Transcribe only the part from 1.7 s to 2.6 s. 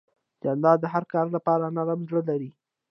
نرم زړه لري.